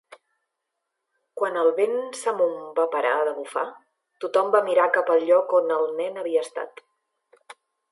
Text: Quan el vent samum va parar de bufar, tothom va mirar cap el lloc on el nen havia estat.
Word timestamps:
Quan 1.41 1.59
el 1.63 1.69
vent 1.79 1.93
samum 2.21 2.55
va 2.79 2.87
parar 2.95 3.13
de 3.29 3.35
bufar, 3.41 3.67
tothom 4.25 4.51
va 4.57 4.65
mirar 4.71 4.89
cap 4.99 5.15
el 5.19 5.29
lloc 5.31 5.57
on 5.61 5.77
el 5.79 5.89
nen 6.01 6.21
havia 6.25 6.49
estat. 6.49 6.85